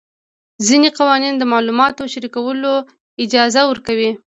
ځینې 0.67 0.89
قوانین 0.97 1.33
د 1.37 1.43
معلوماتو 1.51 2.11
شریکولو 2.13 2.73
اجازه 3.23 3.61
ورکوي. 3.69 4.11